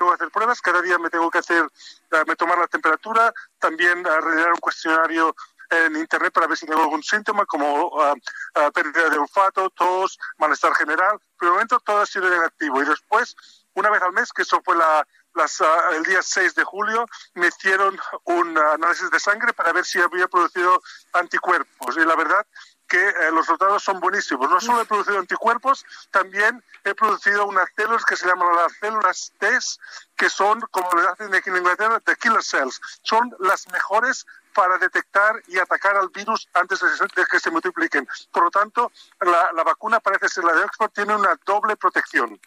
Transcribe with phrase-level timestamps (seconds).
[0.00, 1.62] Tengo que hacer pruebas, cada día me tengo que hacer,
[2.10, 5.36] eh, me tomar la temperatura, también rellenar un cuestionario
[5.68, 10.18] en internet para ver si tengo algún síntoma como uh, uh, pérdida de olfato, tos,
[10.38, 11.20] malestar general.
[11.38, 13.36] Pero de momento todo ha sido negativo y después,
[13.74, 17.04] una vez al mes, que eso fue la, las, uh, el día 6 de julio,
[17.34, 21.94] me hicieron un análisis de sangre para ver si había producido anticuerpos.
[21.98, 22.46] Y la verdad
[22.90, 24.50] que eh, los resultados son buenísimos.
[24.50, 29.32] No solo he producido anticuerpos, también he producido unas células que se llaman las células
[29.38, 29.48] T,
[30.16, 32.80] que son, como le hacen aquí en Inglaterra, the killer cells.
[33.02, 38.08] Son las mejores para detectar y atacar al virus antes de que se multipliquen.
[38.32, 42.40] Por lo tanto, la, la vacuna parece ser la de Oxford, tiene una doble protección.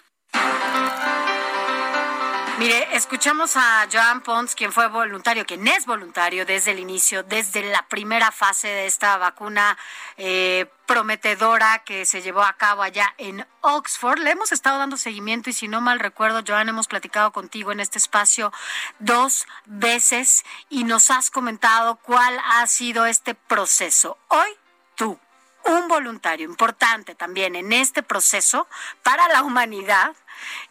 [2.59, 7.64] Mire, escuchamos a Joan Pons, quien fue voluntario, quien es voluntario desde el inicio, desde
[7.64, 9.76] la primera fase de esta vacuna
[10.18, 14.20] eh, prometedora que se llevó a cabo allá en Oxford.
[14.20, 17.80] Le hemos estado dando seguimiento y si no mal recuerdo, Joan, hemos platicado contigo en
[17.80, 18.54] este espacio
[19.00, 24.20] dos veces y nos has comentado cuál ha sido este proceso.
[24.28, 24.50] Hoy
[24.94, 25.20] tú,
[25.66, 28.68] un voluntario importante también en este proceso
[29.02, 30.14] para la humanidad,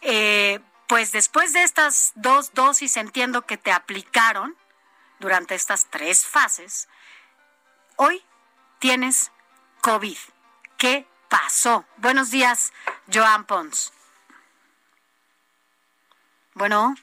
[0.01, 0.61] eh,
[0.93, 4.55] pues después de estas dos dosis entiendo que te aplicaron
[5.17, 6.87] durante estas tres fases,
[7.95, 8.23] hoy
[8.77, 9.31] tienes
[9.81, 10.19] COVID.
[10.77, 11.83] ¿Qué pasó?
[11.97, 12.73] Buenos días,
[13.11, 13.91] Joan Pons.
[16.53, 16.93] Bueno.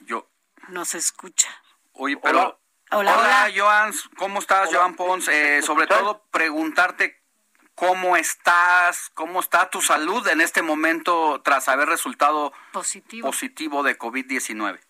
[0.00, 0.26] Yo.
[0.68, 1.50] No se escucha.
[1.92, 2.58] Oye, pero.
[2.90, 3.52] Hola, hola.
[3.54, 3.92] Joan.
[4.16, 5.28] ¿Cómo estás, Joan Pons?
[5.28, 7.22] Eh, sobre todo, preguntarte
[7.76, 13.96] cómo estás, cómo está tu salud en este momento tras haber resultado positivo, positivo de
[13.96, 14.80] COVID-19.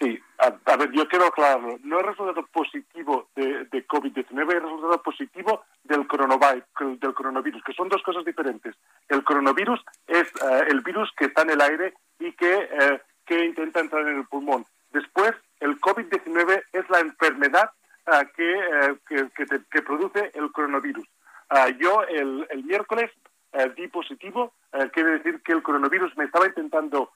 [0.00, 1.78] Sí, a, a, ver, yo quiero aclararlo.
[1.82, 6.64] No he resultado positivo de, de COVID-19, he resultado positivo del coronavirus,
[6.98, 8.74] del coronavirus, que son dos cosas diferentes.
[9.08, 13.44] El coronavirus es uh, el virus que está en el aire y que, uh, que
[13.44, 14.66] intenta entrar en el pulmón.
[14.92, 17.70] Después, el COVID-19 es la enfermedad
[18.06, 21.06] uh, que, que, que, te, que produce el coronavirus.
[21.50, 23.10] Uh, yo el, el miércoles
[23.52, 27.10] uh, di positivo, uh, quiere decir que el coronavirus me estaba intentando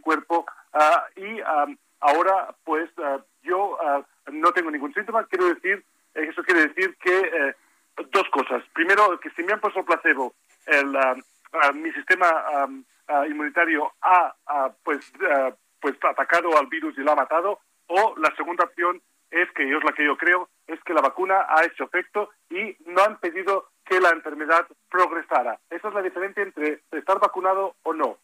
[0.00, 0.46] cuerpo
[1.16, 2.90] y um, ahora pues
[3.42, 3.78] yo
[4.32, 5.26] no tengo ningún síntoma.
[5.26, 5.84] Quiero decir,
[6.14, 7.54] eso quiere decir que
[8.12, 8.62] dos cosas.
[8.72, 10.34] Primero, que si me han puesto placebo,
[10.66, 10.96] el,
[11.74, 12.84] mi sistema um,
[13.28, 14.34] inmunitario ha
[14.82, 15.12] pues,
[15.80, 17.60] pues atacado al virus y lo ha matado.
[17.88, 21.46] O la segunda opción es que, es la que yo creo, es que la vacuna
[21.48, 25.58] ha hecho efecto y no han pedido que la enfermedad progresara.
[25.68, 28.18] Esa es la diferencia entre estar vacunado o no.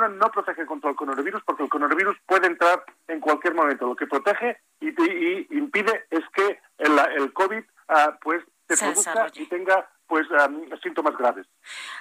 [0.00, 3.86] Vacuna no protege contra el coronavirus porque el coronavirus puede entrar en cualquier momento.
[3.86, 8.84] Lo que protege y, y impide es que el, el COVID uh, pues se, se
[8.86, 9.42] produzca desarrolle.
[9.42, 11.46] y tenga pues um, síntomas graves.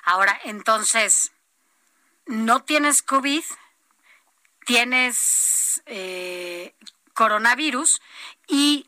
[0.04, 1.32] Ahora, entonces,
[2.26, 3.44] no tienes COVID,
[4.66, 6.74] tienes eh,
[7.14, 8.02] coronavirus
[8.48, 8.88] y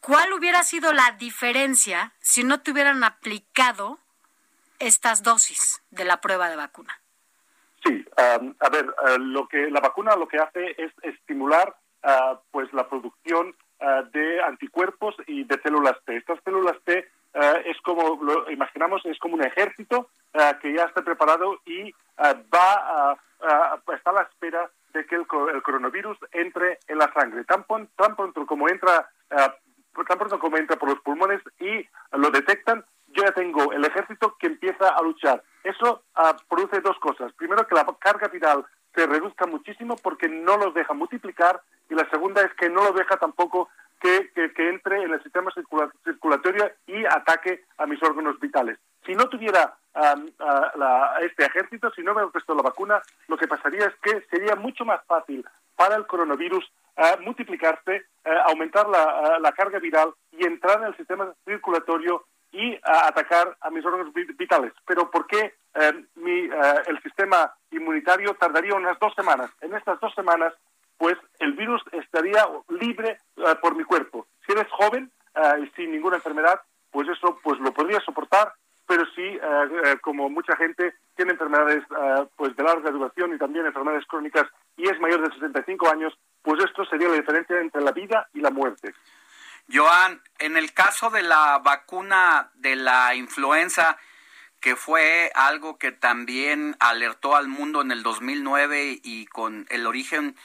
[0.00, 3.98] ¿cuál hubiera sido la diferencia si no te hubieran aplicado
[4.78, 7.00] estas dosis de la prueba de vacuna?
[7.90, 8.04] Sí,
[8.40, 11.74] um, a ver, uh, lo que la vacuna lo que hace es estimular
[12.04, 16.16] uh, pues la producción uh, de anticuerpos y de células T.
[16.16, 17.08] Estas células T
[17.64, 20.10] es como lo imaginamos es como un ejército
[20.60, 21.92] que ya está preparado y
[22.52, 23.16] va
[23.94, 27.44] está a la espera de que el, el, coronavirus entre en la sangre.
[27.44, 27.64] Tan,
[27.94, 33.22] tan pronto como entra tan pronto como entra por los pulmones y lo detectan, yo
[33.22, 34.48] ya tengo el ejército que
[34.88, 35.42] a luchar.
[35.62, 37.32] Eso uh, produce dos cosas.
[37.34, 42.08] Primero, que la carga viral se reduzca muchísimo porque no los deja multiplicar y la
[42.10, 43.68] segunda es que no lo deja tampoco
[44.00, 48.78] que, entre en el sistema circula, circulatorio y ataque a mis órganos vitales.
[49.04, 49.76] Si no tuviera
[51.20, 54.84] este ejército, si no me puesto la vacuna, lo que pasaría es que sería mucho
[54.84, 55.44] más fácil
[55.76, 56.64] para el coronavirus
[56.96, 62.78] uh, multiplicarse, uh, aumentar la, la, carga viral y entrar en el sistema circulatorio y
[62.82, 64.72] atacar a mis órganos vitales.
[64.86, 65.54] Pero ¿por qué
[66.16, 66.48] mi,
[66.86, 69.50] el sistema inmunitario tardaría unas dos semanas?
[69.60, 70.52] En estas dos semanas,
[70.98, 73.18] pues el virus estaría libre
[73.62, 74.26] por mi cuerpo.
[74.46, 75.10] Si eres joven
[75.62, 76.60] y sin ninguna enfermedad,
[76.90, 78.52] pues eso pues lo podría soportar
[78.90, 84.04] pero eh, como mucha gente tiene enfermedades eh, pues de larga duración y también enfermedades
[84.06, 86.12] crónicas y es mayor de 65 años,
[86.42, 88.92] pues esto sería la diferencia entre la vida y la muerte.
[89.72, 93.98] Joan, en el caso de la vacuna de la influenza,
[94.60, 100.36] que fue algo que también alertó al mundo en el 2009 y con el origen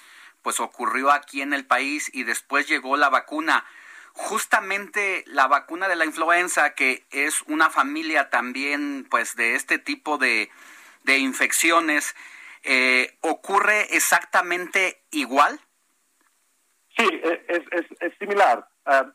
[0.41, 3.65] pues ocurrió aquí en el país y después llegó la vacuna.
[4.13, 10.17] Justamente la vacuna de la influenza, que es una familia también pues de este tipo
[10.17, 10.51] de,
[11.03, 12.15] de infecciones,
[12.63, 15.59] eh, ¿ocurre exactamente igual?
[16.97, 18.65] Sí, es, es, es similar.
[18.85, 19.05] Ah,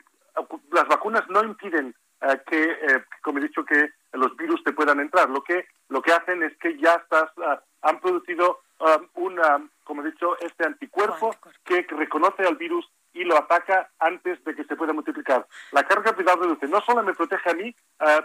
[0.73, 5.01] las vacunas no impiden ah, que, eh, como he dicho, que los virus te puedan
[5.01, 5.31] entrar.
[5.31, 8.61] Lo que, lo que hacen es que ya estás, ah, han producido
[9.15, 14.55] una, como he dicho, este anticuerpo que reconoce al virus y lo ataca antes de
[14.55, 15.47] que se pueda multiplicar.
[15.73, 16.67] La carga viral reduce.
[16.67, 17.75] No solo me protege a mí,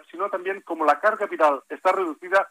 [0.10, 2.48] sino también como la carga viral está reducida,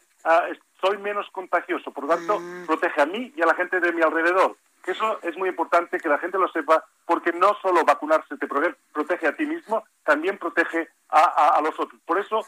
[0.81, 1.91] soy menos contagioso.
[1.91, 2.67] Por lo tanto, mm.
[2.67, 4.55] protege a mí y a la gente de mi alrededor.
[4.85, 9.27] Eso es muy importante que la gente lo sepa porque no solo vacunarse te protege
[9.27, 11.99] a ti mismo, también protege a, los otros.
[12.05, 12.45] Por eso,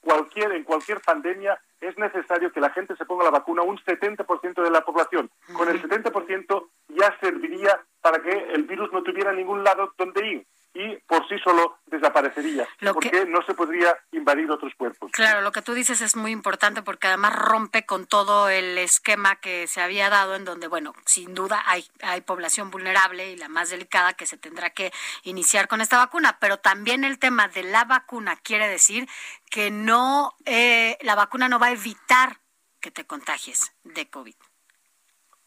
[0.00, 4.62] cualquier, en cualquier pandemia es necesario que la gente se ponga la vacuna, un 70%
[4.62, 5.30] de la población.
[5.54, 10.46] Con el 70% ya serviría para que el virus no tuviera ningún lado donde ir
[10.74, 15.10] y por sí solo desaparecería, porque no se podría invadir otros cuerpos.
[15.12, 19.36] Claro, lo que tú dices es muy importante porque además rompe con todo el esquema
[19.36, 23.48] que se había dado en donde, bueno, sin duda hay, hay población vulnerable y la
[23.48, 24.92] más delicada que se tendrá que
[25.22, 29.08] iniciar con esta vacuna, pero también el tema de la vacuna quiere decir
[29.50, 32.38] que no, eh, la vacuna no va a evitar
[32.80, 34.34] que te contagies de COVID.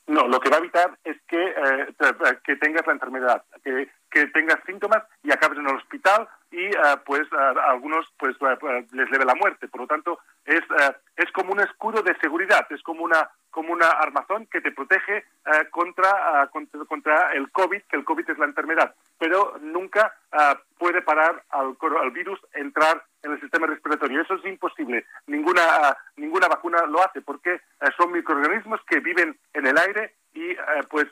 [0.05, 1.95] No, lo que va a evitar es que, eh,
[2.43, 6.97] que tengas la enfermedad, que, que tengas síntomas y acabes en el hospital y eh,
[7.03, 7.23] pues
[7.67, 9.67] algunos pues eh, les leve la muerte.
[9.67, 10.61] Por lo tanto, es,
[11.17, 15.25] es como un escudo de seguridad, es como una como una armazón que te protege
[15.69, 20.11] contra, contra, contra el COVID, que el COVID es la enfermedad, pero nunca
[20.79, 24.21] puede parar al, al virus entrar en el sistema respiratorio.
[24.21, 25.05] Eso es imposible.
[25.27, 27.61] Ninguna, ninguna vacuna lo hace porque
[27.95, 30.55] son microorganismos que viven en el aire y
[30.89, 31.05] pues,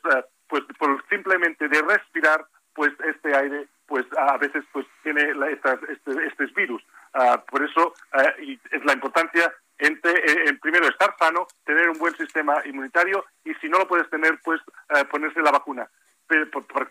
[0.48, 2.44] pues por simplemente de respirar
[2.74, 5.22] pues este aire pues a veces pues tiene
[5.52, 6.82] estas, este, este virus.
[7.14, 7.94] Ah, por eso
[8.42, 13.54] y es la importancia entre, en primero estar sano, tener un buen sistema inmunitario y
[13.56, 14.62] si no lo puedes tener pues
[15.10, 15.90] ponerse la vacuna.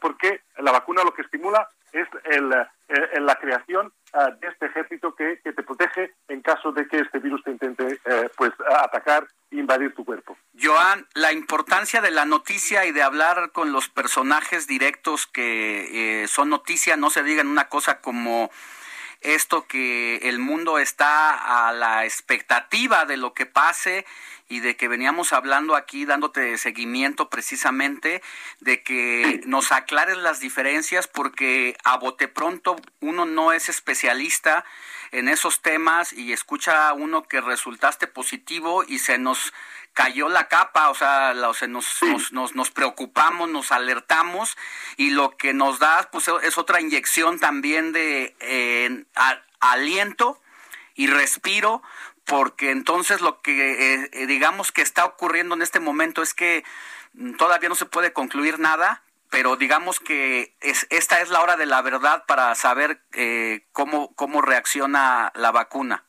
[0.00, 3.92] Porque la vacuna lo que estimula es el, la creación
[4.40, 8.28] de este ejército que, te protege en caso de que este virus te intente eh,
[8.36, 8.52] pues
[8.82, 10.36] atacar e invadir tu cuerpo.
[10.62, 16.28] Joan, la importancia de la noticia y de hablar con los personajes directos que eh,
[16.28, 18.50] son noticia, no se digan una cosa como
[19.22, 24.06] esto que el mundo está a la expectativa de lo que pase
[24.48, 28.22] y de que veníamos hablando aquí dándote seguimiento precisamente
[28.60, 34.64] de que nos aclares las diferencias porque a bote pronto uno no es especialista
[35.12, 39.52] en esos temas y escucha a uno que resultaste positivo y se nos
[39.92, 41.34] cayó la capa, o sea,
[41.68, 44.56] nos, nos, nos, preocupamos, nos alertamos
[44.96, 49.04] y lo que nos da pues, es otra inyección también de eh,
[49.58, 50.40] aliento
[50.94, 51.82] y respiro,
[52.24, 56.64] porque entonces lo que eh, digamos que está ocurriendo en este momento es que
[57.14, 61.56] mm, todavía no se puede concluir nada, pero digamos que es, esta es la hora
[61.56, 66.04] de la verdad para saber eh, cómo, cómo reacciona la vacuna.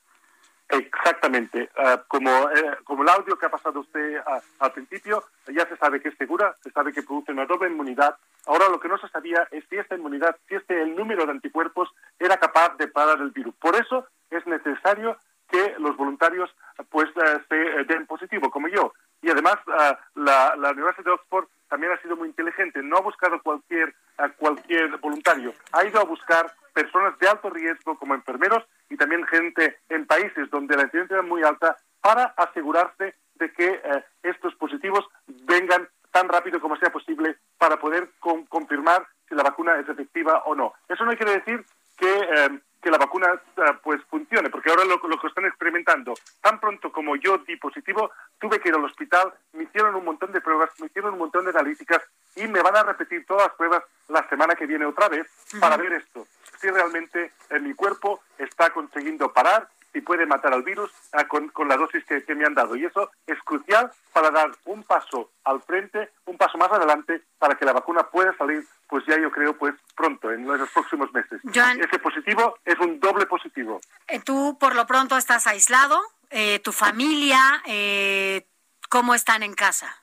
[0.71, 1.69] Exactamente.
[1.77, 5.75] Ah, como, eh, como el audio que ha pasado usted ah, al principio, ya se
[5.77, 8.15] sabe que es segura, se sabe que produce una doble inmunidad.
[8.45, 11.31] Ahora lo que no se sabía es si esta inmunidad, si este el número de
[11.31, 13.53] anticuerpos era capaz de parar el virus.
[13.55, 15.17] Por eso es necesario
[15.49, 16.49] que los voluntarios
[16.89, 18.93] pues eh, se eh, den positivo, como yo.
[19.21, 22.81] Y además ah, la, la Universidad de Oxford también ha sido muy inteligente.
[22.81, 23.93] No ha buscado cualquier,
[24.38, 25.53] cualquier voluntario.
[25.74, 30.50] Ha ido a buscar personas de alto riesgo como enfermeros y también gente en países
[30.50, 36.29] donde la incidencia es muy alta para asegurarse de que eh, estos positivos vengan tan
[36.29, 38.10] rápido como sea posible para poder
[38.50, 40.74] confirmar si la vacuna es efectiva o no.
[40.89, 41.65] Eso no quiere decir
[41.98, 46.13] que, eh, que la vacuna eh, pues funcione, porque ahora lo, lo, que están experimentando,
[46.41, 50.20] tan pronto como yo di positivo, tuve que ir al hospital, me hicieron un montón
[50.62, 52.01] pruebas, me hicieron un montón de analíticas
[52.36, 55.27] y me van a repetir todas las pruebas la semana que viene otra vez
[55.60, 56.27] para ver esto
[56.62, 61.51] si realmente en mi cuerpo está consiguiendo parar y puede matar al virus ah, con,
[61.68, 62.75] la dosis que, me han dado.
[62.77, 67.56] Y eso es crucial para dar un paso al frente, un paso más adelante, para
[67.56, 71.41] que la vacuna pueda salir, pues ya yo creo, pues pronto, en los próximos meses.
[71.44, 73.82] Ese positivo es un doble positivo.
[74.08, 76.00] Eh, tú, por lo pronto, estás aislado.
[76.30, 78.48] Eh, ¿Tu familia, eh,
[78.88, 80.00] cómo están en casa?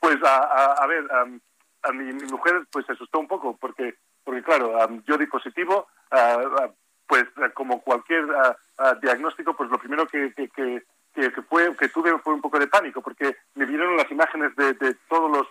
[0.00, 1.04] Pues a, ver,
[1.82, 4.72] a mi, mujer pues se asustó un poco porque, porque claro,
[5.06, 5.88] yo di positivo,
[7.06, 7.24] pues
[7.54, 8.24] como cualquier
[9.02, 10.82] diagnóstico, pues lo primero que, que,
[11.48, 14.94] fue, que tuve fue un poco de pánico porque me vieron las imágenes de, de
[15.08, 15.48] todos los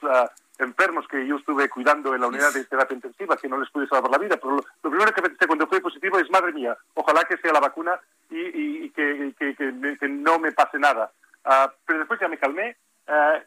[0.60, 3.88] enfermos que yo estuve cuidando en la unidad de terapia intensiva, que no les pude
[3.88, 4.38] salvar la vida.
[4.38, 7.60] Pero lo, primero que pensé cuando fue positivo es, madre mía, ojalá que sea la
[7.60, 8.00] vacuna
[8.30, 11.12] y, que, que, no me pase nada.
[11.46, 12.76] Ah, pero después ya me calmé
[13.08, 13.40] ah,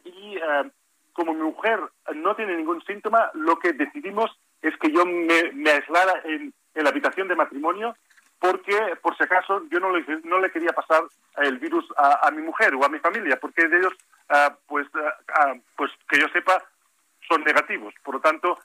[1.31, 1.79] como mi mujer
[2.15, 6.89] no tiene ningún síntoma, lo que decidimos es que yo me, aislara en, en, la
[6.89, 7.95] habitación de matrimonio
[8.37, 11.03] porque, por si acaso, yo no le, no le quería pasar
[11.37, 13.93] el virus a, mi mujer o a mi familia, porque de ellos,
[14.65, 14.87] pues,
[15.77, 16.61] pues que yo sepa,
[17.29, 17.93] son negativos.
[18.03, 18.57] Por lo tanto,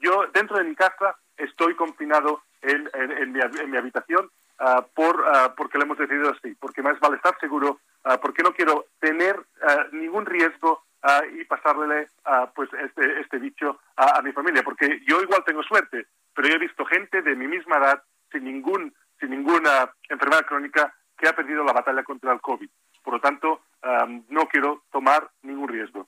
[0.00, 4.28] yo dentro de mi casa estoy confinado en, en, mi, habitación
[4.58, 7.78] ah, por, uh, porque lo hemos decidido así, porque más vale estar seguro,
[8.20, 8.86] porque no quiero
[11.68, 12.08] pasarle
[12.54, 16.58] pues este, este bicho a, mi familia, porque yo igual tengo suerte, pero yo he
[16.58, 21.64] visto gente de mi misma edad sin ningún sin ninguna enfermedad crónica que ha perdido
[21.64, 22.68] la batalla contra el COVID.
[23.02, 23.62] Por lo tanto,
[24.28, 26.06] no quiero tomar ningún riesgo.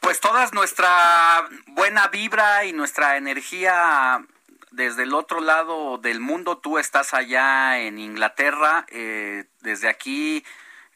[0.00, 4.24] Pues toda nuestra buena vibra y nuestra energía
[4.70, 10.44] desde el otro lado del mundo, tú estás allá en Inglaterra, eh, desde aquí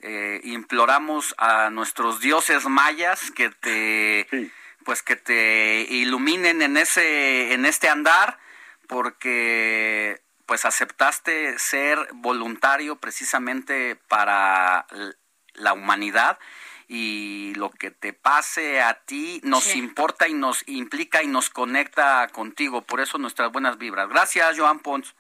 [0.01, 4.51] eh, imploramos a nuestros dioses mayas que te
[4.85, 8.39] pues que te iluminen en ese en este andar
[8.87, 14.87] porque pues aceptaste ser voluntario precisamente para
[15.55, 16.39] la humanidad
[16.89, 22.27] y lo que te pase a ti nos importa y nos implica y nos conecta
[22.29, 22.81] contigo.
[22.81, 24.09] Por eso nuestras buenas vibras.
[24.09, 25.15] Gracias, Joan Pons.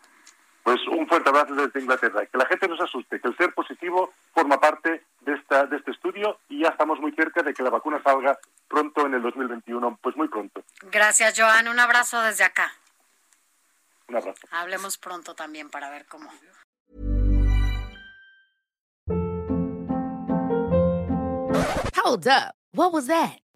[0.68, 2.26] Pues un fuerte abrazo desde Inglaterra.
[2.26, 5.78] Que la gente no se asuste, que el ser positivo forma parte de, esta, de
[5.78, 9.22] este estudio y ya estamos muy cerca de que la vacuna salga pronto en el
[9.22, 10.62] 2021, pues muy pronto.
[10.82, 11.68] Gracias, Joan.
[11.68, 12.70] Un abrazo desde acá.
[14.08, 14.46] Un abrazo.
[14.50, 16.30] Hablemos pronto también para ver cómo.
[22.04, 22.54] Hold up.
[22.75, 23.38] What was that?